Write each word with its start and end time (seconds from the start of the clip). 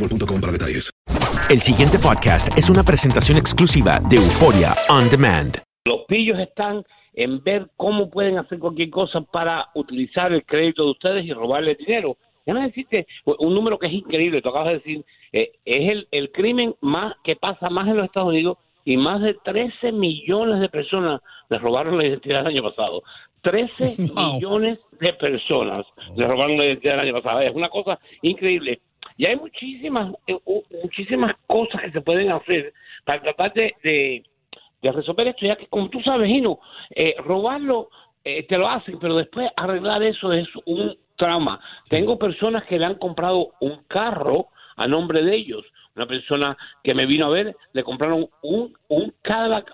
boostmobile.com 0.00 0.40
para 0.40 0.52
detalles. 0.52 0.90
El 1.50 1.60
siguiente 1.60 1.98
podcast 1.98 2.56
es 2.56 2.70
una 2.70 2.82
presentación 2.82 3.36
exclusiva 3.38 3.98
de 4.08 4.16
Euforia 4.16 4.74
On 4.88 5.08
Demand. 5.10 5.58
Los 5.84 6.04
pillos 6.06 6.38
están 6.38 6.84
en 7.12 7.42
ver 7.42 7.68
cómo 7.76 8.08
pueden 8.08 8.38
hacer 8.38 8.58
cualquier 8.58 8.90
cosa 8.90 9.20
para 9.20 9.68
utilizar 9.74 10.32
el 10.32 10.44
crédito 10.44 10.84
de 10.84 10.90
ustedes 10.92 11.24
y 11.24 11.32
robarle 11.32 11.74
dinero. 11.74 12.16
Déjame 12.46 12.66
decirte 12.66 13.06
un 13.24 13.54
número 13.54 13.78
que 13.78 13.88
es 13.88 13.92
increíble, 13.92 14.40
tú 14.40 14.48
acabas 14.48 14.68
de 14.68 14.74
decir, 14.74 15.04
eh, 15.32 15.52
es 15.64 15.90
el, 15.90 16.08
el 16.10 16.30
crimen 16.32 16.74
más 16.80 17.14
que 17.22 17.36
pasa 17.36 17.68
más 17.68 17.86
en 17.88 17.96
los 17.96 18.06
Estados 18.06 18.30
Unidos 18.30 18.58
y 18.84 18.96
más 18.96 19.20
de 19.20 19.34
13 19.34 19.92
millones 19.92 20.60
de 20.60 20.68
personas 20.68 21.20
le 21.48 21.58
robaron 21.58 21.98
la 21.98 22.06
identidad 22.06 22.40
el 22.40 22.58
año 22.58 22.62
pasado. 22.62 23.02
13 23.42 23.96
millones 24.16 24.78
de 25.00 25.12
personas 25.14 25.86
le 26.16 26.26
robaron 26.26 26.56
la 26.56 26.66
identidad 26.66 26.94
el 26.94 27.08
año 27.08 27.20
pasado. 27.20 27.40
Es 27.40 27.54
una 27.54 27.68
cosa 27.68 27.98
increíble. 28.22 28.80
Y 29.20 29.26
hay 29.26 29.36
muchísimas, 29.36 30.14
eh, 30.26 30.38
muchísimas 30.82 31.34
cosas 31.46 31.82
que 31.82 31.90
se 31.90 32.00
pueden 32.00 32.32
hacer 32.32 32.72
para 33.04 33.20
tratar 33.20 33.52
de, 33.52 33.74
de, 33.84 34.24
de 34.80 34.92
resolver 34.92 35.28
esto, 35.28 35.44
ya 35.44 35.56
que 35.56 35.66
como 35.66 35.90
tú 35.90 36.00
sabes, 36.00 36.26
Gino, 36.26 36.58
eh, 36.88 37.14
robarlo 37.18 37.90
eh, 38.24 38.46
te 38.46 38.56
lo 38.56 38.66
hacen, 38.66 38.98
pero 38.98 39.16
después 39.16 39.50
arreglar 39.58 40.02
eso 40.02 40.32
es 40.32 40.48
un 40.64 40.96
trauma. 41.16 41.60
Tengo 41.90 42.18
personas 42.18 42.64
que 42.64 42.78
le 42.78 42.86
han 42.86 42.94
comprado 42.94 43.50
un 43.60 43.82
carro 43.88 44.46
a 44.76 44.86
nombre 44.86 45.22
de 45.22 45.36
ellos. 45.36 45.66
Una 45.96 46.06
persona 46.06 46.56
que 46.82 46.94
me 46.94 47.04
vino 47.04 47.26
a 47.26 47.28
ver, 47.28 47.54
le 47.74 47.84
compraron 47.84 48.26
un, 48.40 48.74
un 48.88 49.12
Cadillac, 49.20 49.70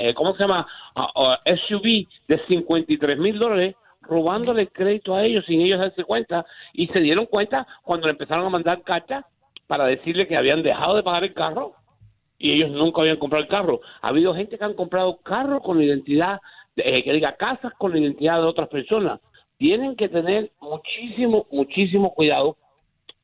eh, 0.00 0.12
¿cómo 0.12 0.34
se 0.34 0.40
llama? 0.40 0.66
Ah, 0.94 1.08
ah, 1.16 1.38
SUV 1.46 2.06
de 2.28 2.46
53 2.46 3.18
mil 3.18 3.38
dólares 3.38 3.74
robándole 4.02 4.68
crédito 4.68 5.14
a 5.14 5.24
ellos 5.24 5.44
sin 5.46 5.60
ellos 5.60 5.80
darse 5.80 6.04
cuenta 6.04 6.44
y 6.72 6.86
se 6.88 7.00
dieron 7.00 7.26
cuenta 7.26 7.66
cuando 7.82 8.06
le 8.06 8.12
empezaron 8.12 8.46
a 8.46 8.50
mandar 8.50 8.82
cartas 8.82 9.24
para 9.66 9.86
decirle 9.86 10.26
que 10.26 10.36
habían 10.36 10.62
dejado 10.62 10.96
de 10.96 11.02
pagar 11.02 11.24
el 11.24 11.34
carro 11.34 11.74
y 12.38 12.52
ellos 12.52 12.70
nunca 12.70 13.00
habían 13.00 13.18
comprado 13.18 13.44
el 13.44 13.48
carro. 13.50 13.80
Ha 14.00 14.08
habido 14.08 14.34
gente 14.34 14.58
que 14.58 14.64
han 14.64 14.74
comprado 14.74 15.18
carros 15.18 15.62
con 15.62 15.80
identidad, 15.80 16.40
eh, 16.76 17.02
que 17.04 17.12
diga 17.12 17.36
casas 17.36 17.72
con 17.78 17.92
la 17.92 17.98
identidad 17.98 18.40
de 18.40 18.46
otras 18.46 18.68
personas. 18.68 19.20
Tienen 19.58 19.94
que 19.94 20.08
tener 20.08 20.50
muchísimo, 20.60 21.46
muchísimo 21.52 22.12
cuidado. 22.14 22.56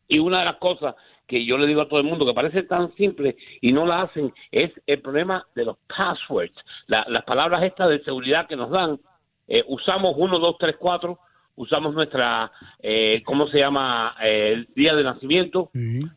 Y 0.06 0.20
una 0.20 0.38
de 0.38 0.44
las 0.44 0.56
cosas 0.56 0.94
que 1.26 1.44
yo 1.44 1.58
le 1.58 1.66
digo 1.66 1.82
a 1.82 1.88
todo 1.88 1.98
el 2.00 2.06
mundo 2.06 2.24
que 2.24 2.32
parece 2.32 2.62
tan 2.62 2.94
simple 2.94 3.36
y 3.60 3.72
no 3.72 3.84
la 3.84 4.02
hacen 4.02 4.32
es 4.50 4.70
el 4.86 5.02
problema 5.02 5.44
de 5.54 5.64
los 5.66 5.76
passwords, 5.94 6.54
La- 6.86 7.04
las 7.08 7.24
palabras 7.24 7.62
estas 7.64 7.90
de 7.90 8.02
seguridad 8.04 8.46
que 8.46 8.56
nos 8.56 8.70
dan. 8.70 8.98
Eh, 9.48 9.64
usamos 9.66 10.14
1, 10.16 10.38
2, 10.38 10.56
3, 10.58 10.76
4, 10.78 11.18
usamos 11.58 11.92
nuestra, 11.92 12.52
eh, 12.80 13.20
¿cómo 13.24 13.48
se 13.48 13.58
llama? 13.58 14.14
Eh, 14.22 14.52
el 14.54 14.68
día 14.76 14.94
de 14.94 15.02
nacimiento. 15.02 15.70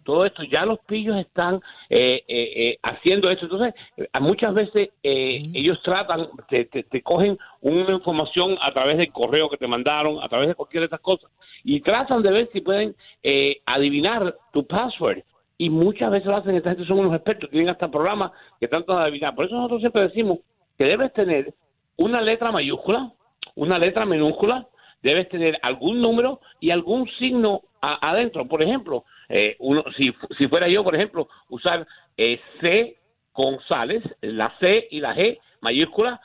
Todo 0.03 0.25
esto, 0.25 0.44
ya 0.44 0.66
los 0.66 0.80
pillos 0.86 1.18
están 1.18 1.56
eh, 1.90 2.24
eh, 2.28 2.53
eh, 2.56 2.78
haciendo 2.84 3.30
esto. 3.30 3.46
Entonces, 3.46 3.74
muchas 4.19 4.53
veces 4.53 4.90
eh, 5.02 5.50
ellos 5.53 5.81
tratan, 5.81 6.28
te, 6.47 6.66
te, 6.66 6.84
te 6.84 7.02
cogen 7.02 7.38
una 7.62 7.92
información 7.92 8.58
a 8.62 8.72
través 8.72 8.97
del 8.97 9.12
correo 9.12 9.50
que 9.50 9.58
te 9.58 9.68
mandaron, 9.68 10.22
a 10.24 10.30
través 10.30 10.48
de 10.48 10.56
cualquiera 10.56 10.81
de 10.84 10.86
estas 10.86 11.02
cosas, 11.02 11.31
y 11.63 11.81
tratan 11.81 12.22
de 12.22 12.31
ver 12.31 12.50
si 12.53 12.62
pueden 12.62 12.96
eh, 13.24 13.62
adivinar 13.66 14.36
tu 14.53 14.66
password. 14.68 15.24
Y 15.58 15.69
muchas 15.69 16.09
veces 16.12 16.28
lo 16.28 16.38
hacen, 16.38 16.56
esta 16.56 16.72
gente 16.72 16.86
son 16.88 17.00
unos 17.00 17.13
expertos, 17.16 17.50
tienen 17.50 17.69
hasta 17.69 17.90
programas 17.90 18.31
que 18.59 18.68
tratan 18.68 18.96
de 18.98 19.03
adivinar. 19.03 19.36
Por 19.36 19.46
eso 19.46 19.56
nosotros 19.56 19.81
siempre 19.81 20.03
decimos 20.03 20.40
que 20.78 20.86
debes 20.86 21.13
tener 21.13 21.53
una 21.98 22.19
letra 22.22 22.52
mayúscula, 22.52 23.12
una 23.56 23.78
letra 23.79 24.06
minúscula, 24.06 24.68
debes 25.03 25.29
tener 25.29 25.57
algún 25.62 26.02
número 26.02 26.40
y 26.59 26.69
algún 26.72 27.09
signo 27.19 27.62
a- 27.81 28.09
adentro. 28.12 28.47
Por 28.47 28.62
ejemplo, 28.62 29.03
eh, 29.29 29.56
uno, 29.59 29.84
si, 29.97 30.13
si 30.38 30.47
fuera 30.47 30.68
yo, 30.68 30.84
por 30.84 30.96
ejemplo, 30.96 31.28
usar 31.50 31.85
eh, 32.18 32.40
C 32.59 32.97
González, 33.34 34.03
la 34.22 34.53
C 34.59 34.88
y 34.91 35.00
la 35.00 35.16
G 35.16 35.40
mayúscula, 35.62 36.19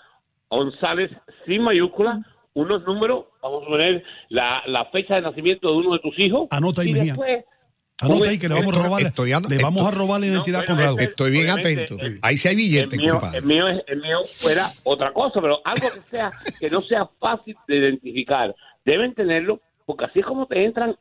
González 0.50 1.10
sin 1.47 1.62
mayúscula, 1.62 2.21
unos 2.55 2.84
números, 2.84 3.26
vamos 3.43 3.65
a 3.65 3.66
poner 3.66 4.05
la, 4.28 4.62
la 4.66 4.87
fecha 4.87 5.16
de 5.16 5.22
nacimiento 5.22 5.71
de 5.71 5.76
uno 5.76 5.93
de 5.93 5.99
tus 6.00 6.19
hijos. 6.19 6.49
Anota 6.50 6.82
ahí, 6.82 6.88
y 6.91 6.93
después, 6.94 7.44
Anota 7.99 8.29
ahí 8.29 8.39
que 8.39 8.47
le 8.49 8.55
vamos 8.55 8.77
a 8.77 8.83
robar, 8.84 9.03
estoy 9.03 9.31
ando- 9.32 9.49
le 9.49 9.56
vamos 9.62 9.82
a 9.87 9.88
estoy- 9.88 9.99
robar 10.05 10.20
la 10.20 10.26
identidad 10.26 10.59
No, 10.59 10.61
a 10.61 10.65
bueno, 10.67 10.76
Conrado. 10.76 10.97
ese- 10.99 11.11
Estoy 11.11 11.31
bien 11.31 11.49
atento. 11.50 11.97
el- 11.99 12.19
Ahí 12.20 12.37
sí 12.37 12.49
hay 12.49 12.53
el 12.55 12.59
billetes, 12.59 12.99
mío, 12.99 13.12
compadre. 13.12 13.38
el, 13.38 13.44
mío 13.44 13.69
es- 13.69 13.85
el 13.87 14.00
mío 14.03 14.19
fuera 14.25 14.67
otra 14.85 15.12
cosa, 15.15 15.41
pero 15.41 15.61
algo 15.65 15.88
que 15.91 16.00
sea 16.11 16.31
que 16.61 16.69
no 16.69 16.82
sea 16.82 17.09
fácil 17.19 17.56
de 17.67 17.76
identificar. 17.76 18.55
Deben 18.85 19.15
tenerlo, 19.15 19.61
porque 19.87 20.05
así 20.05 20.19
es 20.20 20.26
como 20.26 20.47
te 20.47 20.62
entran 20.62 20.94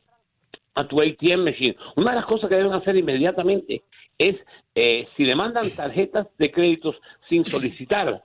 a 0.74 0.88
tu 0.88 1.00
ATM 1.02 1.44
machine. 1.44 1.76
Una 1.96 2.10
de 2.12 2.16
las 2.16 2.26
cosas 2.26 2.48
que 2.48 2.56
deben 2.56 2.72
hacer 2.72 2.96
inmediatamente 2.96 3.82
es, 4.18 4.36
eh, 4.74 5.06
si 5.18 5.24
le 5.24 5.34
mandan 5.36 5.70
tarjetas 5.72 6.26
de 6.38 6.50
créditos 6.50 6.96
sin 7.28 7.44
solicitar, 7.44 8.22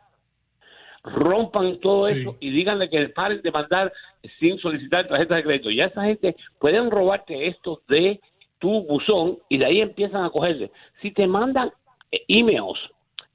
rompan 1.04 1.80
todo 1.80 2.08
Sí. 2.08 2.22
eso 2.22 2.38
y 2.40 2.52
díganle 2.52 2.90
que 2.90 3.10
paren 3.10 3.42
de 3.42 3.52
mandar 3.52 3.92
sin 4.40 4.58
solicitar 4.60 5.08
tarjetas 5.08 5.38
de 5.38 5.44
crédito. 5.44 5.72
Ya 5.72 5.86
esa 5.86 6.04
gente 6.04 6.36
pueden 6.60 6.92
robarte 6.92 7.48
esto 7.48 7.82
de 7.90 8.22
tu 8.62 8.84
buzón 8.86 9.40
y 9.50 9.58
de 9.58 9.66
ahí 9.66 9.82
empiezan 9.82 10.24
a 10.24 10.30
cogerse. 10.30 10.72
Si 11.02 11.12
te 11.12 11.28
mandan 11.28 11.72
eh, 12.12 12.22
emails 12.28 12.80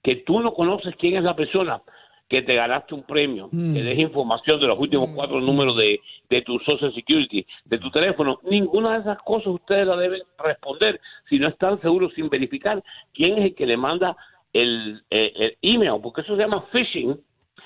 que 0.02 0.16
tú 0.16 0.40
no 0.40 0.54
conoces 0.54 0.94
quién 0.96 1.16
es 1.16 1.24
la 1.24 1.34
persona, 1.34 1.82
que 2.28 2.42
te 2.42 2.54
ganaste 2.54 2.94
un 2.94 3.02
premio, 3.02 3.48
Mm. 3.50 3.74
que 3.74 3.82
deje 3.82 4.02
información 4.02 4.60
de 4.60 4.68
los 4.68 4.78
últimos 4.78 5.10
cuatro 5.14 5.40
números 5.40 5.76
de, 5.76 6.00
de 6.30 6.42
tu 6.42 6.58
Social 6.60 6.92
Security, 6.94 7.44
de 7.64 7.78
tu 7.78 7.90
teléfono, 7.90 8.38
ninguna 8.44 8.94
de 8.94 9.00
esas 9.00 9.18
cosas 9.22 9.48
ustedes 9.48 9.86
la 9.86 9.96
deben 9.96 10.22
responder 10.38 11.00
si 11.28 11.38
no 11.38 11.48
están 11.48 11.80
seguros 11.80 12.12
sin 12.14 12.28
verificar 12.28 12.82
quién 13.12 13.38
es 13.38 13.44
el 13.46 13.54
que 13.54 13.66
le 13.66 13.76
manda 13.76 14.16
el, 14.52 15.02
eh, 15.10 15.32
el 15.36 15.56
email, 15.62 16.00
porque 16.02 16.22
eso 16.22 16.36
se 16.36 16.42
llama 16.42 16.64
phishing 16.72 17.16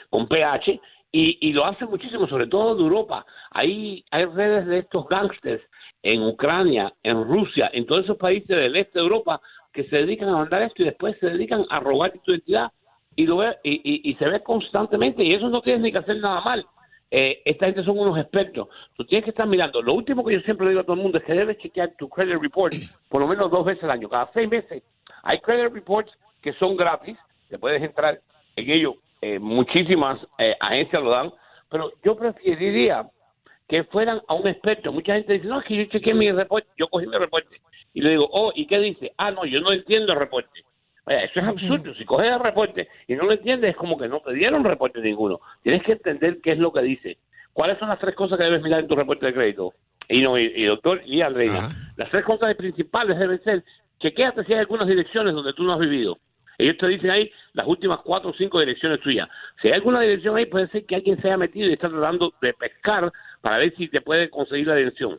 con 0.09 0.27
PH 0.27 0.81
y, 1.13 1.49
y 1.49 1.53
lo 1.53 1.65
hacen 1.65 1.89
muchísimo, 1.89 2.29
sobre 2.29 2.47
todo 2.47 2.77
de 2.77 2.83
Europa. 2.83 3.27
Ahí 3.51 4.05
hay 4.11 4.25
redes 4.25 4.67
de 4.67 4.79
estos 4.79 5.09
gangsters 5.09 5.63
en 6.03 6.23
Ucrania, 6.23 6.93
en 7.03 7.25
Rusia, 7.25 7.71
en 7.73 7.87
todos 7.87 8.05
esos 8.05 8.17
países 8.17 8.49
del 8.49 8.77
este 8.77 8.99
de 8.99 9.05
Europa 9.05 9.41
que 9.73 9.85
se 9.85 9.97
dedican 9.97 10.29
a 10.29 10.39
mandar 10.39 10.63
esto 10.63 10.83
y 10.83 10.87
después 10.87 11.17
se 11.19 11.27
dedican 11.27 11.65
a 11.71 11.81
robar 11.81 12.13
tu 12.25 12.33
identidad 12.33 12.71
y 13.17 13.27
lo 13.27 13.39
ve, 13.39 13.57
y, 13.65 14.15
se 14.15 14.29
ve 14.29 14.43
constantemente 14.43 15.23
y 15.23 15.33
eso 15.33 15.49
no 15.49 15.61
tienes 15.61 15.83
ni 15.83 15.93
que 15.93 15.99
hacer 15.99 16.17
nada 16.19 16.41
mal. 16.41 16.67
Eh, 17.11 17.43
esta 17.45 17.67
gente 17.67 17.83
son 17.83 17.99
unos 17.99 18.19
expertos. 18.19 18.69
Tú 18.97 19.05
tienes 19.05 19.25
que 19.25 19.31
estar 19.31 19.47
mirando. 19.47 19.83
Lo 19.83 19.95
último 19.95 20.25
que 20.25 20.35
yo 20.35 20.41
siempre 20.41 20.69
digo 20.69 20.81
a 20.81 20.85
todo 20.85 20.95
el 20.95 21.03
mundo 21.03 21.19
es 21.19 21.25
que 21.25 21.35
debes 21.35 21.59
chequear 21.59 21.93
tu 21.99 22.09
credit 22.09 22.41
report 22.41 22.75
por 23.09 23.21
lo 23.21 23.27
menos 23.27 23.51
dos 23.51 23.65
veces 23.65 23.83
al 23.85 23.91
año, 23.91 24.09
cada 24.09 24.31
seis 24.33 24.49
meses. 24.49 24.83
Hay 25.25 25.41
credit 25.41 25.73
reports 25.73 26.13
que 26.41 26.53
son 26.55 26.77
gratis, 26.77 27.19
te 27.49 27.59
puedes 27.59 27.83
entrar 27.83 28.21
en 28.57 28.71
ellos, 28.71 28.95
eh, 29.21 29.39
muchísimas 29.39 30.19
eh, 30.39 30.55
agencias 30.61 31.03
lo 31.03 31.11
dan, 31.11 31.33
pero 31.69 31.93
yo 32.05 32.17
preferiría 32.17 33.07
que 33.69 33.85
fueran 33.85 34.21
a 34.27 34.35
un 34.35 34.49
experto. 34.49 34.93
Mucha 34.93 35.15
gente 35.15 35.35
dice, 35.35 35.47
no, 35.47 35.61
es 35.61 35.67
que 35.67 35.77
yo 35.77 35.85
chequeé 35.85 36.15
mi 36.15 36.31
reporte, 36.33 36.69
yo 36.77 36.89
cogí 36.89 37.07
mi 37.07 37.17
reporte. 37.17 37.61
Y 37.95 38.01
le 38.01 38.11
digo, 38.11 38.29
oh, 38.33 38.53
¿y 38.55 38.67
qué 38.67 38.79
dice? 38.79 39.13
Ah, 39.17 39.31
no, 39.31 39.45
yo 39.45 39.61
no 39.61 39.73
entiendo 39.73 40.13
el 40.13 40.19
reporte. 40.19 40.65
Vaya, 41.07 41.25
eso 41.25 41.41
es 41.41 41.47
absurdo. 41.47 41.95
Si 41.95 42.05
coges 42.05 42.33
el 42.33 42.41
reporte 42.41 42.89
y 43.07 43.15
no 43.15 43.25
lo 43.25 43.33
entiendes, 43.33 43.71
es 43.71 43.77
como 43.77 43.97
que 43.97 44.09
no 44.09 44.21
te 44.21 44.33
dieron 44.33 44.65
reporte 44.65 45.01
ninguno. 45.01 45.41
Tienes 45.63 45.83
que 45.83 45.93
entender 45.93 46.41
qué 46.43 46.53
es 46.53 46.59
lo 46.59 46.73
que 46.73 46.83
dice. 46.83 47.19
¿Cuáles 47.53 47.79
son 47.79 47.89
las 47.89 47.99
tres 47.99 48.15
cosas 48.15 48.39
que 48.39 48.45
debes 48.45 48.63
mirar 48.63 48.81
en 48.81 48.89
tu 48.89 48.97
reporte 48.97 49.27
de 49.27 49.35
crédito? 49.35 49.75
Y 50.09 50.21
no, 50.21 50.39
y, 50.39 50.53
y 50.55 50.65
doctor 50.65 51.03
y 51.05 51.23
Andrea, 51.23 51.71
las 51.97 52.11
tres 52.11 52.25
cosas 52.25 52.55
principales 52.57 53.19
deben 53.19 53.43
ser, 53.43 53.65
chequéate 54.01 54.45
si 54.45 54.53
hay 54.53 54.61
algunas 54.61 54.89
direcciones 54.89 55.35
donde 55.35 55.53
tú 55.53 55.63
no 55.63 55.75
has 55.75 55.81
vivido. 55.81 56.19
Ellos 56.61 56.77
te 56.79 56.89
dicen 56.89 57.11
ahí 57.11 57.31
las 57.53 57.67
últimas 57.67 58.01
cuatro 58.01 58.31
o 58.31 58.35
cinco 58.35 58.61
direcciones 58.61 59.01
tuyas. 59.01 59.29
Si 59.61 59.69
hay 59.69 59.75
alguna 59.75 60.01
dirección 60.01 60.37
ahí, 60.37 60.47
puede 60.47 60.69
ser 60.69 60.85
que 60.87 60.97
alguien 60.97 61.21
se 61.21 61.29
haya 61.29 61.37
metido 61.37 61.69
y 61.69 61.73
está 61.73 61.89
tratando 61.89 62.33
de 62.41 62.53
pescar 62.55 63.11
para 63.41 63.59
ver 63.59 63.75
si 63.77 63.89
te 63.89 64.01
puede 64.01 64.31
conseguir 64.31 64.67
la 64.67 64.77
dirección. 64.77 65.19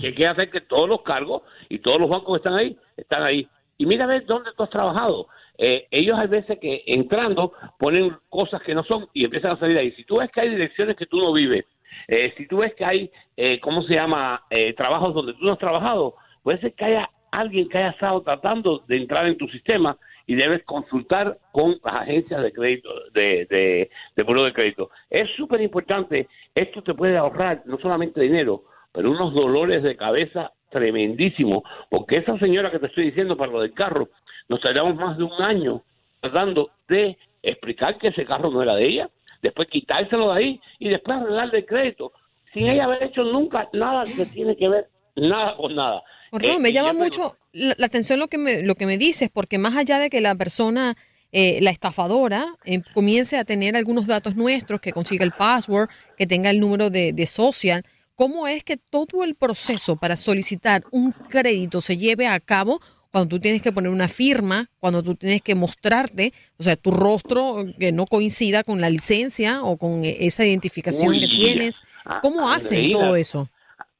Chequéate 0.00 0.48
que 0.48 0.62
todos 0.62 0.88
los 0.88 1.02
cargos 1.02 1.42
y 1.68 1.78
todos 1.80 2.00
los 2.00 2.08
bancos 2.08 2.32
que 2.32 2.38
están 2.38 2.54
ahí, 2.54 2.76
están 2.96 3.22
ahí. 3.22 3.46
Y 3.76 3.84
mira 3.84 4.04
a 4.04 4.08
ver 4.08 4.24
dónde 4.24 4.50
tú 4.56 4.62
has 4.62 4.70
trabajado. 4.70 5.28
Eh, 5.58 5.86
ellos 5.90 6.18
hay 6.18 6.28
veces 6.28 6.58
que 6.58 6.82
entrando 6.86 7.52
ponen 7.78 8.16
cosas 8.30 8.62
que 8.62 8.74
no 8.74 8.82
son 8.84 9.06
y 9.12 9.24
empiezan 9.24 9.52
a 9.52 9.58
salir 9.58 9.76
ahí. 9.76 9.92
Si 9.92 10.04
tú 10.04 10.18
ves 10.18 10.30
que 10.30 10.40
hay 10.40 10.48
direcciones 10.48 10.96
que 10.96 11.06
tú 11.06 11.18
no 11.18 11.32
vives, 11.32 11.66
eh, 12.08 12.32
si 12.36 12.46
tú 12.46 12.58
ves 12.58 12.74
que 12.74 12.84
hay, 12.84 13.10
eh, 13.36 13.60
¿cómo 13.60 13.82
se 13.82 13.94
llama?, 13.94 14.44
eh, 14.50 14.72
trabajos 14.74 15.14
donde 15.14 15.34
tú 15.34 15.44
no 15.44 15.52
has 15.52 15.58
trabajado, 15.58 16.14
puede 16.42 16.58
ser 16.60 16.72
que 16.74 16.84
haya 16.84 17.10
alguien 17.30 17.68
que 17.68 17.78
haya 17.78 17.90
estado 17.90 18.22
tratando 18.22 18.82
de 18.86 18.96
entrar 18.96 19.26
en 19.26 19.36
tu 19.36 19.46
sistema 19.48 19.96
y 20.26 20.34
debes 20.34 20.64
consultar 20.64 21.38
con 21.52 21.78
las 21.84 21.94
agencias 21.94 22.42
de 22.42 22.52
crédito, 22.52 22.90
de, 23.12 23.46
de, 23.46 23.90
de 24.16 24.22
buro 24.22 24.44
de 24.44 24.52
crédito. 24.52 24.90
Es 25.08 25.30
súper 25.36 25.60
importante, 25.60 26.28
esto 26.54 26.82
te 26.82 26.94
puede 26.94 27.16
ahorrar 27.16 27.62
no 27.66 27.78
solamente 27.78 28.20
dinero, 28.20 28.64
pero 28.92 29.10
unos 29.10 29.34
dolores 29.34 29.82
de 29.82 29.96
cabeza 29.96 30.52
tremendísimos, 30.70 31.62
porque 31.90 32.16
esa 32.16 32.38
señora 32.38 32.70
que 32.70 32.78
te 32.78 32.86
estoy 32.86 33.04
diciendo 33.06 33.36
para 33.36 33.52
lo 33.52 33.60
del 33.60 33.72
carro, 33.72 34.08
nos 34.48 34.60
tardamos 34.60 34.96
más 34.96 35.16
de 35.16 35.24
un 35.24 35.42
año 35.42 35.82
tratando 36.20 36.70
de 36.88 37.16
explicar 37.42 37.98
que 37.98 38.08
ese 38.08 38.24
carro 38.24 38.50
no 38.50 38.62
era 38.62 38.74
de 38.74 38.86
ella, 38.86 39.10
después 39.42 39.68
quitárselo 39.68 40.32
de 40.32 40.38
ahí 40.38 40.60
y 40.78 40.88
después 40.88 41.18
arreglarle 41.18 41.58
el 41.58 41.66
crédito, 41.66 42.12
sin 42.52 42.66
ella 42.66 42.84
haber 42.84 43.04
hecho 43.04 43.22
nunca 43.22 43.68
nada 43.72 44.04
que 44.04 44.26
tiene 44.26 44.56
que 44.56 44.68
ver 44.68 44.86
nada 45.14 45.56
con 45.56 45.74
nada. 45.74 46.02
Correcto, 46.36 46.58
Eh, 46.58 46.60
me 46.60 46.72
llama 46.72 46.92
mucho 46.92 47.36
la, 47.52 47.74
la 47.78 47.86
atención 47.86 48.18
lo 48.20 48.28
que 48.28 48.38
me, 48.38 48.62
lo 48.62 48.74
que 48.74 48.86
me 48.86 48.98
dices, 48.98 49.30
porque 49.32 49.58
más 49.58 49.76
allá 49.76 49.98
de 49.98 50.10
que 50.10 50.20
la 50.20 50.34
persona, 50.34 50.96
eh, 51.32 51.58
la 51.62 51.70
estafadora, 51.70 52.54
eh, 52.64 52.82
comience 52.94 53.36
a 53.38 53.44
tener 53.44 53.76
algunos 53.76 54.06
datos 54.06 54.36
nuestros, 54.36 54.80
que 54.80 54.92
consiga 54.92 55.24
el 55.24 55.32
password, 55.32 55.88
que 56.16 56.26
tenga 56.26 56.50
el 56.50 56.60
número 56.60 56.90
de, 56.90 57.12
de 57.12 57.26
social, 57.26 57.84
¿cómo 58.14 58.46
es 58.46 58.64
que 58.64 58.76
todo 58.76 59.24
el 59.24 59.34
proceso 59.34 59.96
para 59.96 60.16
solicitar 60.16 60.84
un 60.90 61.12
crédito 61.28 61.80
se 61.80 61.96
lleve 61.96 62.26
a 62.26 62.38
cabo 62.40 62.80
cuando 63.10 63.28
tú 63.36 63.40
tienes 63.40 63.62
que 63.62 63.72
poner 63.72 63.90
una 63.90 64.08
firma, 64.08 64.68
cuando 64.78 65.02
tú 65.02 65.14
tienes 65.14 65.40
que 65.40 65.54
mostrarte, 65.54 66.34
o 66.58 66.62
sea, 66.62 66.76
tu 66.76 66.90
rostro 66.90 67.64
que 67.78 67.90
no 67.90 68.04
coincida 68.06 68.62
con 68.62 68.82
la 68.82 68.90
licencia 68.90 69.62
o 69.62 69.78
con 69.78 70.04
eh, 70.04 70.18
esa 70.20 70.44
identificación 70.44 71.08
Uy, 71.12 71.20
que 71.20 71.28
tienes? 71.28 71.82
a- 72.04 72.20
¿Cómo 72.20 72.50
hacen 72.50 72.74
Andreina, 72.78 72.98
todo 72.98 73.16
eso? 73.16 73.48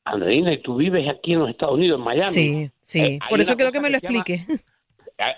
Andreina, 0.07 0.53
y 0.53 0.59
tú 0.59 0.77
vives 0.77 1.07
aquí 1.09 1.33
en 1.35 1.41
los 1.41 1.51
Estados 1.51 1.75
Unidos, 1.75 1.99
en 1.99 2.05
Miami. 2.05 2.31
Sí, 2.31 2.71
sí. 2.81 3.01
Eh, 3.01 3.19
Por 3.29 3.41
eso 3.41 3.55
cosa 3.57 3.71
que 3.73 3.81
me 3.81 3.91
lo 3.91 3.99
llama- 3.99 4.19
explique. 4.19 4.45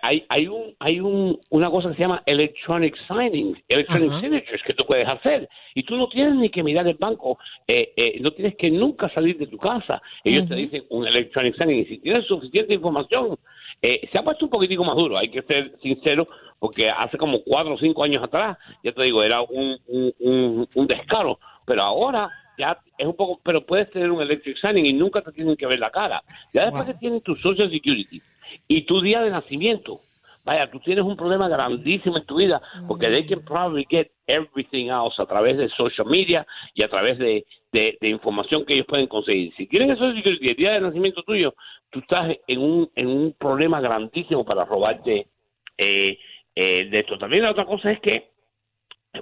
hay, 0.03 0.25
hay 0.29 0.49
un 0.49 0.75
hay 0.81 0.99
un, 1.01 1.39
una 1.51 1.71
cosa 1.71 1.89
que 1.89 1.95
se 1.95 2.01
llama 2.03 2.23
electronic 2.27 2.97
signing, 3.07 3.57
electronic 3.69 4.11
Ajá. 4.11 4.21
signatures 4.21 4.63
que 4.65 4.75
tú 4.75 4.85
puedes 4.85 5.07
hacer 5.09 5.49
y 5.75 5.85
tú 5.85 5.97
no 5.97 6.09
tienes 6.09 6.35
ni 6.35 6.51
que 6.51 6.63
mirar 6.65 6.87
el 6.89 6.97
banco, 6.97 7.39
eh, 7.67 7.93
eh, 7.97 8.19
no 8.21 8.33
tienes 8.33 8.57
que 8.57 8.71
nunca 8.71 9.09
salir 9.11 9.39
de 9.39 9.47
tu 9.47 9.57
casa. 9.57 10.03
Ellos 10.25 10.49
te 10.49 10.57
dicen 10.57 10.85
un 10.91 11.07
electronic 11.07 11.57
signing 11.57 11.79
y 11.81 11.85
si 11.87 11.99
tienes 11.99 12.27
suficiente 12.27 12.75
información, 12.75 13.37
eh, 13.81 14.01
se 14.11 14.19
ha 14.19 14.23
puesto 14.23 14.47
un 14.47 14.51
poquitico 14.51 14.83
más 14.85 14.97
duro, 14.97 15.17
hay 15.17 15.29
que 15.31 15.43
ser 15.43 15.73
sincero, 15.81 16.27
porque 16.59 16.91
hace 16.91 17.17
como 17.17 17.41
cuatro 17.45 17.75
o 17.75 17.79
cinco 17.79 18.03
años 18.03 18.23
atrás, 18.25 18.59
ya 18.83 18.91
te 18.93 19.03
digo, 19.05 19.23
era 19.23 19.41
un, 19.43 19.79
un, 19.87 20.13
un, 20.19 20.69
un 20.75 20.87
descaro, 20.89 21.39
pero 21.69 21.83
ahora 21.83 22.31
ya 22.59 22.77
es 22.97 23.07
un 23.07 23.15
poco, 23.15 23.41
pero 23.45 23.65
puedes 23.65 23.89
tener 23.93 24.11
un 24.11 24.21
electric 24.21 24.57
signing 24.59 24.87
y 24.87 24.93
nunca 24.93 25.21
te 25.23 25.31
tienen 25.31 25.57
que 25.57 25.67
ver 25.67 25.79
la 25.79 25.91
cara. 25.91 26.21
Ya 26.53 26.63
después 26.65 26.87
Wow. 26.87 26.93
que 26.95 26.99
tienes 26.99 27.23
tu 27.23 27.37
social 27.37 27.71
security 27.71 28.21
y 28.67 28.83
tu 28.83 29.01
día 29.01 29.21
de 29.21 29.31
nacimiento, 29.31 30.01
vaya, 30.45 30.69
tú 30.71 30.81
tienes 30.81 31.05
un 31.05 31.17
problema 31.17 31.47
grandísimo 31.49 32.17
en 32.17 32.25
tu 32.25 32.37
vida 32.37 32.61
porque 32.89 33.07
they 33.09 33.27
can 33.27 33.45
probably 33.45 33.87
get 33.89 34.09
everything 34.27 34.87
else 34.89 35.23
a 35.23 35.27
través 35.27 35.57
de 35.59 35.69
social 35.69 36.07
media 36.09 36.45
y 36.75 36.83
a 36.83 36.89
través 36.89 37.19
de, 37.19 37.45
de, 37.71 37.97
de 38.01 38.09
información 38.09 38.65
que 38.65 38.75
ellos 38.75 38.87
pueden 38.87 39.07
conseguir. 39.07 39.55
Si 39.57 39.67
tienen 39.67 39.91
el 39.91 39.99
social 39.99 40.17
security 40.17 40.49
el 40.49 40.57
día 40.57 40.73
de 40.73 40.81
nacimiento 40.81 41.23
tuyo, 41.23 41.55
tú 41.91 42.01
estás 42.01 42.35
en 42.47 42.59
un, 42.61 42.91
en 42.97 43.07
un 43.07 43.35
problema 43.35 43.81
grandísimo 43.81 44.45
para 44.45 44.65
robarte 44.65 45.29
eh, 45.77 46.19
eh, 46.57 46.85
de 46.91 46.99
esto. 46.99 47.19
También 47.19 47.45
la 47.45 47.53
otra 47.53 47.67
cosa 47.67 47.93
es 47.93 48.01
que 48.01 48.31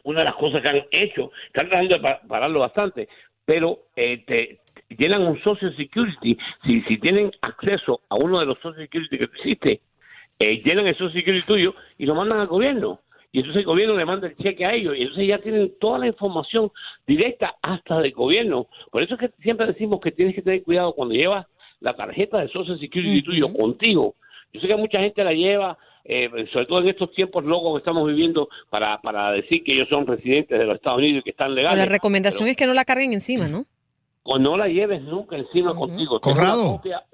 una 0.04 0.20
de 0.20 0.24
las 0.26 0.34
cosas 0.34 0.62
que 0.62 0.68
han 0.68 0.82
hecho, 0.90 1.30
están 1.46 1.68
tratando 1.68 1.94
de 1.96 2.00
pa- 2.00 2.20
pararlo 2.28 2.60
bastante, 2.60 3.08
pero 3.44 3.80
eh, 3.96 4.24
te 4.26 4.58
llenan 4.96 5.22
un 5.26 5.40
Social 5.42 5.74
Security, 5.76 6.36
si, 6.64 6.80
si 6.82 6.98
tienen 6.98 7.30
acceso 7.40 8.00
a 8.08 8.16
uno 8.16 8.40
de 8.40 8.46
los 8.46 8.58
Social 8.58 8.82
Security 8.84 9.18
que 9.18 9.28
hiciste, 9.40 9.80
eh, 10.38 10.62
llenan 10.64 10.86
el 10.86 10.94
Social 10.94 11.12
Security 11.14 11.46
tuyo 11.46 11.74
y 11.98 12.06
lo 12.06 12.14
mandan 12.14 12.40
al 12.40 12.46
gobierno. 12.46 13.00
Y 13.32 13.40
entonces 13.40 13.60
el 13.60 13.66
gobierno 13.66 13.96
le 13.96 14.04
manda 14.06 14.28
el 14.28 14.36
cheque 14.36 14.64
a 14.64 14.72
ellos 14.72 14.96
y 14.96 15.02
entonces 15.02 15.26
ya 15.26 15.38
tienen 15.38 15.72
toda 15.78 15.98
la 15.98 16.06
información 16.06 16.70
directa 17.06 17.54
hasta 17.60 18.00
del 18.00 18.12
gobierno. 18.12 18.66
Por 18.90 19.02
eso 19.02 19.14
es 19.14 19.20
que 19.20 19.30
siempre 19.42 19.66
decimos 19.66 20.00
que 20.00 20.12
tienes 20.12 20.34
que 20.34 20.42
tener 20.42 20.62
cuidado 20.62 20.94
cuando 20.94 21.14
llevas 21.14 21.46
la 21.80 21.94
tarjeta 21.94 22.38
de 22.38 22.48
Social 22.48 22.78
Security 22.78 23.22
tuyo 23.22 23.52
contigo. 23.52 24.14
Yo 24.52 24.60
sé 24.60 24.68
que 24.68 24.76
mucha 24.76 25.00
gente 25.00 25.22
la 25.22 25.32
lleva, 25.34 25.76
eh, 26.08 26.30
sobre 26.52 26.66
todo 26.66 26.80
en 26.80 26.88
estos 26.88 27.12
tiempos 27.12 27.44
locos 27.44 27.74
que 27.74 27.78
estamos 27.78 28.06
viviendo, 28.06 28.48
para, 28.70 29.00
para 29.00 29.32
decir 29.32 29.62
que 29.64 29.72
ellos 29.74 29.88
son 29.88 30.06
residentes 30.06 30.58
de 30.58 30.64
los 30.64 30.76
Estados 30.76 30.98
Unidos 30.98 31.20
y 31.20 31.22
que 31.22 31.30
están 31.30 31.54
legales. 31.54 31.78
la 31.78 31.86
recomendación 31.90 32.44
pero- 32.44 32.50
es 32.52 32.56
que 32.56 32.66
no 32.66 32.74
la 32.74 32.84
carguen 32.84 33.12
encima, 33.12 33.48
¿no? 33.48 33.64
o 34.28 34.38
no 34.40 34.56
la 34.56 34.66
lleves 34.66 35.02
nunca 35.02 35.36
encima 35.36 35.72
contigo. 35.74 36.18
Ten 36.18 36.32
una 36.32 36.40
Conrado. 36.40 36.76
copia 36.78 37.04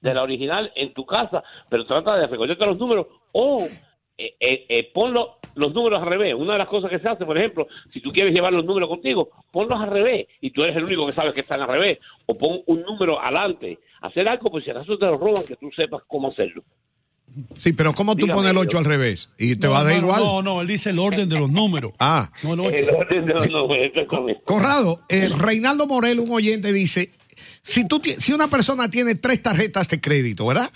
de 0.00 0.14
la 0.14 0.22
original 0.22 0.72
en 0.74 0.94
tu 0.94 1.04
casa, 1.04 1.42
pero 1.68 1.84
trata 1.84 2.16
de 2.16 2.26
recordarte 2.26 2.64
los 2.66 2.78
números 2.78 3.06
o 3.32 3.66
eh, 4.16 4.34
eh, 4.40 4.66
eh, 4.68 4.90
ponlo 4.94 5.36
los 5.54 5.74
números 5.74 6.00
al 6.00 6.08
revés. 6.08 6.34
Una 6.34 6.54
de 6.54 6.60
las 6.60 6.68
cosas 6.68 6.90
que 6.90 6.98
se 6.98 7.08
hace, 7.08 7.26
por 7.26 7.36
ejemplo, 7.36 7.66
si 7.92 8.00
tú 8.00 8.10
quieres 8.10 8.32
llevar 8.32 8.54
los 8.54 8.64
números 8.64 8.88
contigo, 8.88 9.28
ponlos 9.50 9.78
al 9.78 9.90
revés 9.90 10.26
y 10.40 10.50
tú 10.50 10.62
eres 10.62 10.74
el 10.76 10.84
único 10.84 11.04
que 11.04 11.12
sabe 11.12 11.34
que 11.34 11.40
están 11.40 11.60
al 11.60 11.68
revés. 11.68 11.98
O 12.26 12.38
pon 12.38 12.62
un 12.66 12.80
número 12.82 13.20
adelante. 13.20 13.78
Hacer 14.00 14.26
algo, 14.26 14.50
pues 14.50 14.64
si 14.64 14.70
acaso 14.70 14.96
te 14.96 15.04
lo 15.04 15.18
roban, 15.18 15.44
que 15.44 15.56
tú 15.56 15.70
sepas 15.76 16.02
cómo 16.06 16.28
hacerlo. 16.28 16.62
Sí, 17.54 17.72
pero 17.72 17.92
¿cómo 17.94 18.14
tú 18.14 18.26
Dígame, 18.26 18.34
pones 18.36 18.50
el 18.50 18.56
yo- 18.56 18.60
8 18.62 18.78
al 18.78 18.84
revés? 18.84 19.28
¿Y 19.38 19.56
te 19.56 19.66
No, 19.66 19.72
va 19.72 19.80
a 19.80 19.84
dar 19.84 19.96
igual? 19.96 20.20
No, 20.20 20.42
no, 20.42 20.60
él 20.60 20.66
dice 20.66 20.90
el 20.90 20.98
orden 20.98 21.28
de 21.28 21.38
los 21.38 21.50
números. 21.52 21.92
Ah. 21.98 22.30
No, 22.42 22.56
no, 22.56 22.68
El 22.70 22.88
orden 22.90 23.26
de 23.26 23.34
los 23.34 23.48
números, 23.50 23.86
exactamente. 23.88 24.42
Conrado, 24.44 25.02
eh, 25.08 25.30
Reinaldo 25.36 25.86
Morel, 25.86 26.20
un 26.20 26.30
oyente, 26.30 26.72
dice, 26.72 27.12
si, 27.62 27.86
tú, 27.86 28.00
si 28.18 28.32
una 28.32 28.48
persona 28.48 28.88
tiene 28.90 29.14
tres 29.14 29.42
tarjetas 29.42 29.88
de 29.88 30.00
crédito, 30.00 30.46
¿verdad? 30.46 30.70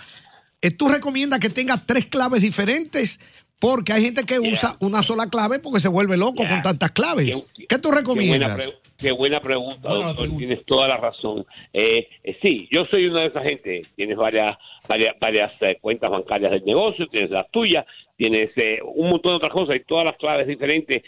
Eh, 0.61 0.71
¿Tú 0.71 0.87
recomiendas 0.87 1.39
que 1.39 1.49
tenga 1.49 1.77
tres 1.85 2.05
claves 2.07 2.41
diferentes? 2.41 3.19
Porque 3.59 3.91
hay 3.93 4.03
gente 4.05 4.23
que 4.23 4.39
usa 4.39 4.75
una 4.79 5.01
sola 5.01 5.27
clave 5.29 5.57
porque 5.59 5.79
se 5.79 5.87
vuelve 5.87 6.15
loco 6.17 6.43
Yeah. 6.43 6.49
con 6.51 6.61
tantas 6.61 6.91
claves. 6.91 7.25
Qué- 7.55 7.65
¿Qué 7.67 7.77
tú 7.79 7.89
recomiendas? 7.91 8.59
Qué 8.99 9.11
buena 9.11 9.39
pregunta, 9.39 9.89
doctor. 9.89 10.27
Tienes 10.37 10.65
toda 10.65 10.87
la 10.87 10.97
razón. 10.97 11.45
Eh, 11.71 12.07
eh, 12.23 12.37
sí, 12.41 12.67
yo 12.71 12.85
soy 12.85 13.05
una 13.05 13.21
de 13.21 13.27
esas 13.27 13.43
gente. 13.43 13.87
Tienes 13.95 14.17
varias, 14.17 14.57
varias, 14.87 15.15
varias 15.19 15.51
eh, 15.61 15.77
cuentas 15.79 16.09
bancarias 16.09 16.51
del 16.51 16.65
negocio, 16.65 17.07
tienes 17.07 17.29
las 17.29 17.49
tuyas, 17.51 17.85
tienes 18.15 18.49
eh, 18.57 18.79
un 18.83 19.09
montón 19.09 19.33
de 19.33 19.37
otras 19.37 19.51
cosas 19.53 19.75
y 19.75 19.81
todas 19.81 20.05
las 20.05 20.17
claves 20.17 20.47
diferentes. 20.47 21.03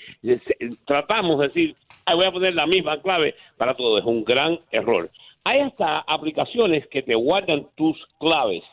Tratamos 0.86 1.40
de 1.40 1.48
decir, 1.48 1.76
"Ah, 2.06 2.16
voy 2.16 2.26
a 2.26 2.32
poner 2.32 2.54
la 2.54 2.68
misma 2.68 3.02
clave 3.02 3.36
para 3.58 3.74
todo. 3.76 3.98
Es 3.98 4.06
un 4.06 4.24
gran 4.24 4.60
error. 4.72 5.10
Hay 5.44 5.60
hasta 5.62 6.00
aplicaciones 6.00 6.86
que 6.88 7.02
te 7.02 7.16
guardan 7.16 7.68
tus 7.76 7.98
claves 8.20 8.64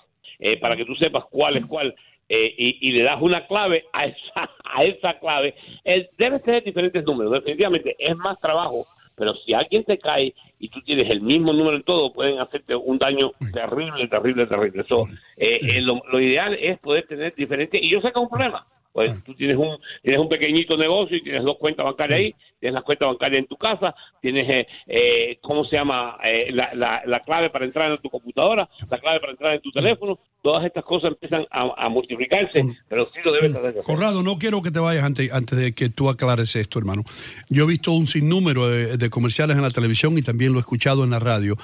para 0.60 0.76
que 0.76 0.84
tú 0.84 0.94
sepas 0.96 1.24
cuál 1.30 1.56
es 1.56 1.64
cuál. 1.66 1.94
eh, 2.28 2.52
y, 2.58 2.88
y 2.88 2.92
le 2.92 3.04
das 3.04 3.22
una 3.22 3.46
clave 3.46 3.84
a 3.92 4.04
esa, 4.06 4.50
a 4.64 4.84
esa 4.84 5.18
clave. 5.20 5.54
Eh, 5.84 6.08
debes 6.18 6.42
tener 6.42 6.64
diferentes 6.64 7.04
números. 7.04 7.32
Definitivamente 7.32 7.94
es 7.98 8.16
más 8.16 8.36
trabajo, 8.40 8.84
pero 9.16 9.34
si 9.34 9.54
alguien 9.54 9.82
te 9.84 9.98
cae 9.98 10.34
y 10.58 10.68
tú 10.68 10.80
tienes 10.82 11.10
el 11.10 11.22
mismo 11.22 11.52
número 11.52 11.76
en 11.76 11.82
todo, 11.82 12.12
pueden 12.12 12.38
hacerte 12.38 12.76
un 12.76 12.98
daño 12.98 13.32
terrible, 13.52 14.06
terrible, 14.08 14.46
terrible. 14.46 14.82
Eso, 14.82 15.04
eh, 15.36 15.58
eh, 15.62 15.80
lo, 15.80 16.00
lo 16.10 16.20
ideal 16.20 16.54
es 16.54 16.78
poder 16.78 17.06
tener 17.06 17.34
diferentes. 17.34 17.82
Y 17.82 17.90
yo 17.90 18.00
sé 18.00 18.12
que 18.12 18.18
es 18.18 18.22
un 18.22 18.28
problema. 18.28 18.66
Pues 18.96 19.22
tú 19.24 19.34
tienes 19.34 19.58
un, 19.58 19.76
tienes 20.02 20.18
un 20.18 20.28
pequeñito 20.30 20.74
negocio 20.74 21.18
y 21.18 21.22
tienes 21.22 21.44
dos 21.44 21.58
cuentas 21.58 21.84
bancarias 21.84 22.18
ahí, 22.18 22.34
tienes 22.58 22.72
las 22.72 22.82
cuentas 22.82 23.08
bancarias 23.08 23.40
en 23.40 23.46
tu 23.46 23.56
casa, 23.58 23.94
tienes, 24.22 24.48
eh, 24.48 24.66
eh, 24.86 25.38
¿cómo 25.42 25.66
se 25.66 25.76
llama? 25.76 26.16
Eh, 26.24 26.50
la, 26.50 26.70
la, 26.72 27.02
la 27.04 27.20
clave 27.20 27.50
para 27.50 27.66
entrar 27.66 27.92
en 27.92 27.98
tu 27.98 28.08
computadora, 28.08 28.66
la 28.90 28.98
clave 28.98 29.20
para 29.20 29.32
entrar 29.32 29.52
en 29.52 29.60
tu 29.60 29.70
teléfono, 29.70 30.18
todas 30.40 30.64
estas 30.64 30.82
cosas 30.82 31.12
empiezan 31.12 31.44
a, 31.50 31.74
a 31.76 31.90
multiplicarse, 31.90 32.64
pero 32.88 33.06
sí 33.12 33.20
lo 33.22 33.32
debes 33.32 33.54
hacer. 33.54 33.82
Conrado, 33.82 34.22
no 34.22 34.38
quiero 34.38 34.62
que 34.62 34.70
te 34.70 34.78
vayas 34.78 35.04
antes, 35.04 35.30
antes 35.30 35.58
de 35.58 35.74
que 35.74 35.90
tú 35.90 36.08
aclares 36.08 36.56
esto, 36.56 36.78
hermano. 36.78 37.02
Yo 37.50 37.64
he 37.64 37.66
visto 37.66 37.92
un 37.92 38.06
sinnúmero 38.06 38.66
de, 38.66 38.96
de 38.96 39.10
comerciales 39.10 39.58
en 39.58 39.62
la 39.62 39.70
televisión 39.70 40.16
y 40.16 40.22
también 40.22 40.52
lo 40.54 40.58
he 40.58 40.60
escuchado 40.60 41.04
en 41.04 41.10
la 41.10 41.18
radio 41.18 41.54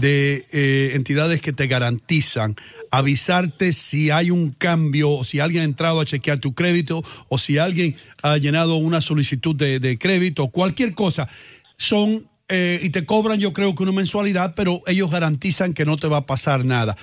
de 0.00 0.44
eh, 0.52 0.90
entidades 0.94 1.40
que 1.40 1.52
te 1.52 1.66
garantizan 1.66 2.56
avisarte 2.90 3.72
si 3.72 4.10
hay 4.10 4.30
un 4.30 4.50
cambio 4.50 5.10
o 5.10 5.24
si 5.24 5.40
alguien 5.40 5.62
ha 5.62 5.66
entrado 5.66 6.00
a 6.00 6.04
chequear 6.04 6.38
tu 6.38 6.54
crédito 6.54 7.02
o 7.28 7.38
si 7.38 7.58
alguien 7.58 7.96
ha 8.22 8.36
llenado 8.36 8.76
una 8.76 9.00
solicitud 9.00 9.56
de, 9.56 9.80
de 9.80 9.98
crédito, 9.98 10.48
cualquier 10.48 10.94
cosa. 10.94 11.28
Son 11.76 12.28
eh, 12.48 12.78
y 12.82 12.90
te 12.90 13.04
cobran 13.04 13.40
yo 13.40 13.52
creo 13.52 13.74
que 13.74 13.82
una 13.82 13.92
mensualidad, 13.92 14.54
pero 14.54 14.80
ellos 14.86 15.10
garantizan 15.10 15.72
que 15.74 15.84
no 15.84 15.96
te 15.96 16.06
va 16.08 16.18
a 16.18 16.26
pasar 16.26 16.64
nada. 16.64 16.96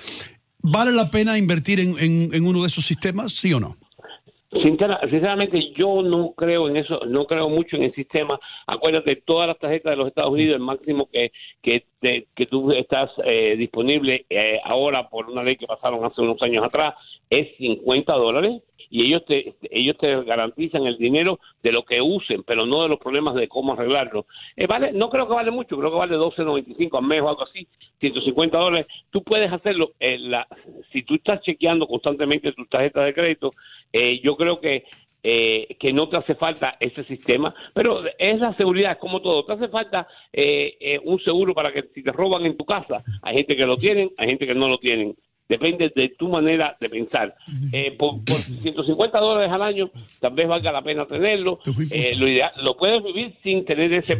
¿Vale 0.62 0.92
la 0.92 1.10
pena 1.10 1.36
invertir 1.36 1.80
en, 1.80 1.98
en- 1.98 2.30
en 2.32 2.46
uno 2.46 2.62
de 2.62 2.68
esos 2.68 2.86
sistemas, 2.86 3.32
sí 3.32 3.52
o 3.52 3.60
no? 3.60 3.76
Sincera- 4.60 5.00
sinceramente, 5.08 5.72
yo 5.72 6.02
no 6.02 6.32
creo 6.32 6.68
en 6.68 6.76
eso, 6.76 7.00
no 7.06 7.24
creo 7.24 7.48
mucho 7.48 7.76
en 7.76 7.84
el 7.84 7.94
sistema. 7.94 8.38
Acuérdate, 8.66 9.16
todas 9.16 9.48
las 9.48 9.58
tarjetas 9.58 9.92
de 9.92 9.96
los 9.96 10.08
Estados 10.08 10.30
Unidos, 10.30 10.56
el 10.56 10.60
máximo 10.62 11.08
que 11.10 11.32
que, 11.62 11.84
te- 12.00 12.26
tú 12.46 12.70
estás 12.72 13.10
eh, 13.24 13.54
disponible 13.56 14.26
eh, 14.28 14.60
ahora 14.64 15.08
por 15.08 15.30
una 15.30 15.42
ley 15.42 15.56
que 15.56 15.66
pasaron 15.66 16.04
hace 16.04 16.20
unos 16.20 16.42
años 16.42 16.64
atrás 16.64 16.94
es 17.30 17.56
50 17.56 18.12
dólares 18.12 18.60
y 18.92 19.06
ellos 19.06 19.24
te 19.24 19.54
ellos 19.70 19.96
te 19.96 20.22
garantizan 20.22 20.86
el 20.86 20.98
dinero 20.98 21.40
de 21.62 21.72
lo 21.72 21.82
que 21.82 22.02
usen, 22.02 22.42
pero 22.42 22.66
no 22.66 22.82
de 22.82 22.90
los 22.90 22.98
problemas 22.98 23.34
de 23.34 23.48
cómo 23.48 23.72
arreglarlo. 23.72 24.26
Eh, 24.54 24.68
no 24.92 25.08
creo 25.08 25.26
que 25.26 25.34
vale 25.34 25.50
mucho, 25.50 25.78
creo 25.78 25.90
que 25.90 25.96
vale 25.96 26.16
12.95 26.18 26.98
al 26.98 27.06
mes 27.06 27.22
o 27.22 27.30
algo 27.30 27.42
así, 27.42 27.66
150 28.00 28.58
dólares. 28.58 28.86
Tú 29.10 29.24
puedes 29.24 29.50
hacerlo, 29.50 29.92
eh, 29.98 30.18
la, 30.18 30.46
si 30.92 31.04
tú 31.04 31.14
estás 31.14 31.40
chequeando 31.40 31.86
constantemente 31.86 32.52
tus 32.52 32.68
tarjetas 32.68 33.06
de 33.06 33.14
crédito, 33.14 33.54
eh, 33.94 34.20
yo 34.22 34.36
creo 34.36 34.60
que 34.60 34.84
eh, 35.24 35.76
que 35.78 35.92
no 35.92 36.08
te 36.08 36.16
hace 36.16 36.34
falta 36.34 36.76
ese 36.80 37.04
sistema, 37.04 37.54
pero 37.72 38.02
es 38.18 38.40
la 38.40 38.56
seguridad, 38.56 38.98
como 38.98 39.22
todo, 39.22 39.44
te 39.44 39.52
hace 39.52 39.68
falta 39.68 40.08
eh, 40.32 40.76
eh, 40.80 41.00
un 41.04 41.20
seguro 41.20 41.54
para 41.54 41.72
que 41.72 41.84
si 41.94 42.02
te 42.02 42.10
roban 42.10 42.44
en 42.44 42.56
tu 42.56 42.64
casa, 42.64 43.04
hay 43.22 43.36
gente 43.36 43.56
que 43.56 43.64
lo 43.64 43.76
tienen, 43.76 44.10
hay 44.16 44.30
gente 44.30 44.48
que 44.48 44.54
no 44.56 44.68
lo 44.68 44.78
tienen, 44.78 45.14
depende 45.48 45.92
de 45.94 46.08
tu 46.18 46.28
manera 46.28 46.76
de 46.80 46.88
pensar. 46.88 47.34
Eh, 47.72 47.94
por, 47.98 48.24
por 48.24 48.40
150 48.40 49.18
dólares 49.18 49.50
al 49.52 49.62
año, 49.62 49.90
tal 50.20 50.34
vez 50.34 50.48
valga 50.48 50.72
la 50.72 50.82
pena 50.82 51.06
tenerlo, 51.06 51.58
Eh, 51.90 52.14
lo 52.16 52.28
ideal, 52.28 52.52
lo 52.62 52.76
puedes 52.76 53.02
vivir 53.02 53.34
sin 53.42 53.64
tener 53.64 53.92
ese 53.92 54.16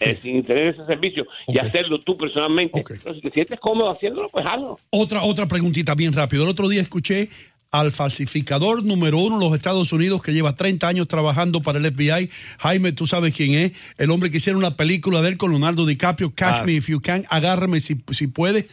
eh, 0.00 0.14
sin 0.20 0.42
tener 0.44 0.68
ese 0.68 0.84
servicio 0.86 1.26
y 1.46 1.58
hacerlo 1.58 2.00
tú 2.00 2.16
personalmente, 2.16 2.82
pero 3.04 3.14
si 3.14 3.20
te 3.20 3.30
sientes 3.30 3.60
cómodo 3.60 3.90
haciéndolo, 3.90 4.28
pues 4.28 4.44
hazlo. 4.44 4.78
Otra, 4.90 5.22
otra 5.22 5.46
preguntita 5.46 5.94
bien 5.94 6.12
rápido. 6.12 6.42
El 6.42 6.48
otro 6.48 6.68
día 6.68 6.80
escuché 6.80 7.28
al 7.72 7.90
falsificador 7.90 8.84
número 8.84 9.18
uno 9.18 9.36
en 9.36 9.40
los 9.40 9.54
Estados 9.54 9.92
Unidos 9.92 10.22
que 10.22 10.32
lleva 10.32 10.54
30 10.54 10.86
años 10.86 11.08
trabajando 11.08 11.62
para 11.62 11.78
el 11.78 11.90
FBI. 11.90 12.30
Jaime, 12.58 12.92
tú 12.92 13.06
sabes 13.06 13.34
quién 13.34 13.54
es. 13.54 13.72
El 13.96 14.10
hombre 14.10 14.30
que 14.30 14.36
hicieron 14.36 14.58
una 14.58 14.76
película 14.76 15.22
de 15.22 15.30
él 15.30 15.36
con 15.38 15.50
Leonardo 15.50 15.86
DiCaprio, 15.86 16.34
Catch 16.34 16.60
Ah. 16.60 16.64
Me 16.66 16.74
If 16.74 16.88
You 16.88 17.00
Can, 17.00 17.24
agárrame 17.30 17.80
si, 17.80 17.96
si 18.10 18.26
puede. 18.26 18.66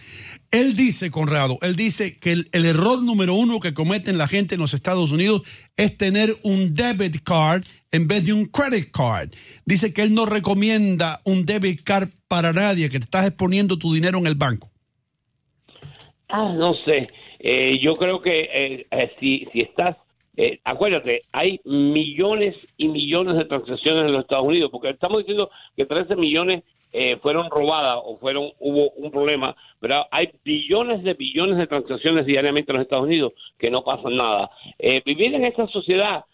Él 0.52 0.76
dice, 0.76 1.12
Conrado, 1.12 1.58
él 1.62 1.78
dice 1.78 2.18
que 2.18 2.34
el, 2.34 2.50
el 2.52 2.66
error 2.66 3.02
número 3.02 3.36
uno 3.36 3.62
que 3.62 3.74
cometen 3.74 4.18
la 4.18 4.28
gente 4.28 4.56
en 4.56 4.62
los 4.62 4.74
Estados 4.74 5.12
Unidos 5.12 5.44
es 5.78 5.96
tener 5.98 6.36
un 6.44 6.76
debit 6.76 7.24
card 7.24 7.64
en 7.92 8.08
vez 8.08 8.26
de 8.26 8.34
un 8.34 8.46
credit 8.46 8.92
card. 8.92 9.30
Dice 9.66 9.94
que 9.94 10.02
él 10.02 10.14
no 10.14 10.26
recomienda 10.26 11.22
un 11.24 11.46
debit 11.46 11.84
card 11.84 12.10
para 12.28 12.52
nadie, 12.52 12.90
que 12.90 13.00
te 13.00 13.06
estás 13.06 13.28
exponiendo 13.28 13.80
tu 13.80 13.94
dinero 13.94 14.18
en 14.20 14.28
el 14.28 14.36
banco. 14.36 14.70
Ah, 16.30 16.54
no 16.56 16.74
sé. 16.76 17.08
Eh, 17.40 17.80
yo 17.82 17.94
creo 17.94 18.22
que 18.22 18.42
eh, 18.42 18.88
eh, 18.92 19.12
si, 19.20 19.48
si 19.52 19.62
estás, 19.62 19.98
eh, 20.38 20.60
acuérdate, 20.64 21.24
hay 21.32 21.60
millones 21.66 22.56
y 22.78 22.88
millones 22.88 23.36
de 23.36 23.46
transacciones 23.46 24.06
en 24.06 24.12
los 24.12 24.22
Estados 24.22 24.46
Unidos, 24.46 24.70
porque 24.72 24.90
estamos 24.90 25.20
diciendo 25.20 25.50
que 25.76 25.86
13 25.86 26.16
millones 26.16 26.64
fueron 27.22 27.52
robadas 27.52 28.00
o 28.04 28.18
fueron 28.18 28.52
hubo 28.58 28.90
un 28.92 29.12
problema, 29.12 29.56
pero 29.80 30.08
hay 30.10 30.32
billones 30.44 31.04
de 31.04 31.14
billones 31.14 31.60
de 31.60 31.68
transacciones 31.68 32.26
diariamente 32.26 32.72
en 32.72 32.78
los 32.78 32.84
Estados 32.84 33.06
Unidos 33.06 33.34
que 33.60 33.70
no 33.70 33.84
pasan 33.84 34.16
nada. 34.16 34.50
Vivir 35.06 35.36
en 35.36 35.46
esta 35.46 35.68
sociedad 35.68 36.26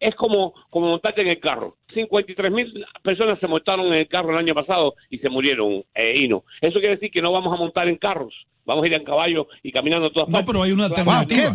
es 0.00 0.14
como, 0.14 0.54
como 0.70 0.88
montarte 0.88 1.20
en 1.20 1.28
el 1.28 1.40
carro. 1.40 1.76
53 1.92 2.50
mil 2.50 2.86
personas 3.02 3.38
se 3.38 3.46
montaron 3.46 3.86
en 3.88 3.94
el 3.94 4.08
carro 4.08 4.30
el 4.30 4.38
año 4.38 4.54
pasado 4.54 4.94
y 5.10 5.18
se 5.18 5.28
murieron, 5.28 5.84
eh, 5.94 6.14
y 6.16 6.28
no. 6.28 6.44
Eso 6.60 6.78
quiere 6.78 6.94
decir 6.94 7.10
que 7.10 7.22
no 7.22 7.32
vamos 7.32 7.52
a 7.52 7.58
montar 7.58 7.88
en 7.88 7.96
carros, 7.96 8.34
vamos 8.64 8.84
a 8.84 8.86
ir 8.86 8.94
en 8.94 9.04
caballo 9.04 9.46
y 9.62 9.72
caminando 9.72 10.10
todas 10.12 10.28
No, 10.28 10.32
partes. 10.34 10.46
pero 10.46 10.62
hay 10.62 10.72
una 10.72 10.86
alternativa. 10.86 11.52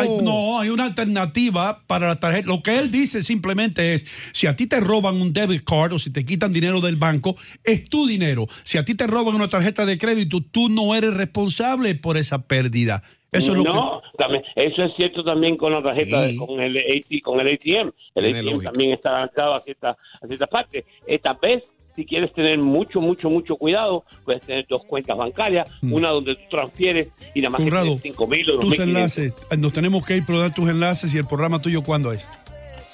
Hay- 0.00 0.08
no, 0.22 0.58
hay 0.60 0.68
una 0.70 0.84
alternativa 0.86 1.82
para 1.86 2.08
la 2.08 2.20
tarjeta. 2.20 2.46
Lo 2.46 2.62
que 2.62 2.78
él 2.78 2.90
dice 2.90 3.22
simplemente 3.22 3.94
es, 3.94 4.02
si 4.32 4.46
a 4.46 4.56
ti 4.56 4.66
te 4.66 4.80
roban 4.80 5.20
un 5.20 5.32
debit 5.32 5.62
card 5.64 5.92
o 5.94 5.98
si 5.98 6.12
te 6.12 6.24
quitan 6.24 6.52
dinero 6.52 6.80
del 6.80 6.96
banco, 6.96 7.36
es 7.64 7.88
tu 7.88 8.06
dinero. 8.06 8.46
Si 8.64 8.78
a 8.78 8.84
ti 8.84 8.94
te 8.94 9.06
roban 9.06 9.34
una 9.34 9.48
tarjeta 9.48 9.86
de 9.86 9.98
crédito, 9.98 10.38
tú 10.50 10.68
no 10.68 10.94
eres 10.94 11.14
responsable 11.14 11.94
por 11.94 12.16
esa 12.16 12.46
pérdida. 12.46 13.02
Eso 13.32 13.52
es 13.52 13.58
lo 13.58 13.62
que... 13.62 13.68
no, 13.70 14.02
también, 14.18 14.42
eso 14.56 14.82
es 14.82 14.92
cierto 14.96 15.22
también 15.22 15.56
con 15.56 15.72
la 15.72 15.80
tarjeta, 15.82 16.22
de- 16.22 16.34
con 16.36 16.60
el 16.60 16.76
AT, 16.76 17.20
con 17.22 17.38
el 17.40 17.46
ATM. 17.54 17.92
El 18.16 18.24
Tiene 18.24 18.38
ATM 18.40 18.44
lógica. 18.50 18.70
también 18.72 18.92
está 18.92 19.12
lanzado 19.12 19.54
a 19.54 19.60
ciertas 19.62 19.96
a 20.20 20.26
ciertas 20.26 20.48
partes. 20.48 20.84
Esta 21.06 21.34
vez, 21.34 21.62
si 21.96 22.04
quieres 22.04 22.32
tener 22.32 22.58
mucho, 22.58 23.00
mucho, 23.00 23.28
mucho 23.30 23.56
cuidado, 23.56 24.04
puedes 24.24 24.42
tener 24.42 24.66
dos 24.68 24.84
cuentas 24.86 25.16
bancarias, 25.16 25.70
Mm. 25.82 25.92
una 25.92 26.08
donde 26.10 26.34
tú 26.34 26.42
transfieres 26.50 27.08
y 27.34 27.40
nada 27.40 27.50
más 27.50 27.58
que 27.58 27.64
Conrado, 27.64 27.86
tienes 27.86 28.02
5 28.02 28.26
mil 28.26 28.50
o 28.50 28.54
2 28.54 28.64
tus 28.64 28.78
enlaces, 28.78 29.34
nos 29.58 29.72
tenemos 29.72 30.04
que 30.04 30.16
ir 30.16 30.24
por 30.24 30.38
dar 30.38 30.54
tus 30.54 30.68
enlaces 30.68 31.14
y 31.14 31.18
el 31.18 31.26
programa 31.26 31.60
tuyo, 31.60 31.82
¿cuándo 31.82 32.12
es? 32.12 32.26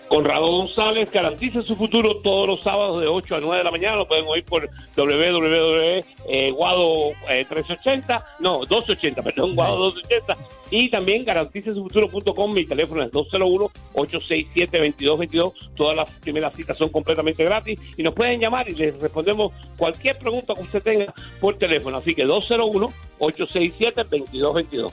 Conrado 0.09 0.47
González 0.47 1.11
garantiza 1.11 1.63
su 1.63 1.75
futuro 1.75 2.19
todos 2.19 2.47
los 2.47 2.61
sábados 2.63 3.01
de 3.01 3.09
8 3.09 3.37
a 3.37 3.41
9 3.41 3.59
de 3.59 3.65
la 3.65 3.73
mañana. 3.73 3.97
Lo 3.97 4.07
pueden 4.07 4.25
oír 4.29 4.45
por 4.45 4.69
www. 4.97 6.05
eh, 6.29 6.53
Guado 6.53 7.11
eh, 7.29 7.45
380, 7.49 8.25
no, 8.41 8.59
280, 8.67 9.23
perdón, 9.23 9.55
Guado 9.57 9.91
280. 9.91 10.37
Y 10.71 10.91
también 10.91 11.25
garantiza 11.25 11.75
su 11.75 11.83
futuro.com. 11.83 12.55
Mi 12.55 12.65
teléfono 12.65 13.03
es 13.03 13.11
201-867-2222. 13.13 15.53
Todas 15.75 15.97
las 15.97 16.09
primeras 16.21 16.55
citas 16.55 16.79
son 16.79 16.91
completamente 16.91 17.45
gratis 17.45 17.81
y 17.97 18.03
nos 18.03 18.15
pueden 18.15 18.39
llamar 18.41 18.69
y 18.69 18.75
les 18.75 19.01
respondemos 19.01 19.53
cualquier 19.77 20.19
pregunta 20.19 20.55
que 20.55 20.63
usted 20.63 20.83
tenga 20.83 21.15
por 21.41 21.57
teléfono. 21.59 21.99
Así 21.99 22.15
que 22.15 22.27
201-867-2222. 22.27 24.93